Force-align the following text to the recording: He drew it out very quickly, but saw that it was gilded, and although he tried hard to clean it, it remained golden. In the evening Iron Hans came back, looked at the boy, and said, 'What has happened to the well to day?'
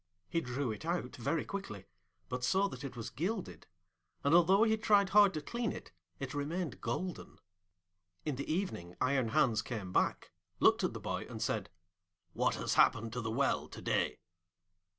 He 0.27 0.41
drew 0.41 0.71
it 0.71 0.83
out 0.83 1.15
very 1.15 1.45
quickly, 1.45 1.85
but 2.27 2.43
saw 2.43 2.67
that 2.69 2.83
it 2.83 2.97
was 2.97 3.11
gilded, 3.11 3.67
and 4.23 4.33
although 4.33 4.63
he 4.63 4.75
tried 4.75 5.09
hard 5.09 5.31
to 5.35 5.41
clean 5.43 5.71
it, 5.71 5.91
it 6.19 6.33
remained 6.33 6.81
golden. 6.81 7.37
In 8.25 8.35
the 8.35 8.51
evening 8.51 8.95
Iron 8.99 9.27
Hans 9.27 9.61
came 9.61 9.93
back, 9.93 10.31
looked 10.59 10.83
at 10.83 10.93
the 10.93 10.99
boy, 10.99 11.27
and 11.29 11.39
said, 11.39 11.69
'What 12.33 12.55
has 12.55 12.73
happened 12.73 13.13
to 13.13 13.21
the 13.21 13.29
well 13.29 13.67
to 13.67 13.79
day?' 13.79 14.17